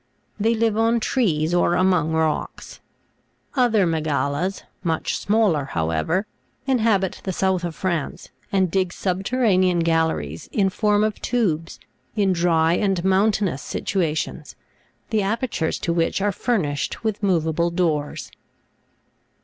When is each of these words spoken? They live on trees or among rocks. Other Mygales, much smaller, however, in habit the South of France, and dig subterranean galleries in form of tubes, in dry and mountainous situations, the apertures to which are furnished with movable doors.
They 0.39 0.55
live 0.55 0.75
on 0.79 0.99
trees 0.99 1.53
or 1.53 1.75
among 1.75 2.13
rocks. 2.13 2.79
Other 3.53 3.85
Mygales, 3.85 4.63
much 4.83 5.15
smaller, 5.15 5.65
however, 5.65 6.25
in 6.65 6.79
habit 6.79 7.21
the 7.23 7.31
South 7.31 7.63
of 7.63 7.75
France, 7.75 8.29
and 8.51 8.71
dig 8.71 8.93
subterranean 8.93 9.81
galleries 9.81 10.49
in 10.51 10.71
form 10.71 11.03
of 11.03 11.21
tubes, 11.21 11.79
in 12.15 12.33
dry 12.33 12.73
and 12.73 13.03
mountainous 13.05 13.61
situations, 13.61 14.55
the 15.11 15.21
apertures 15.21 15.77
to 15.77 15.93
which 15.93 16.19
are 16.19 16.31
furnished 16.31 17.03
with 17.03 17.21
movable 17.21 17.69
doors. 17.69 18.31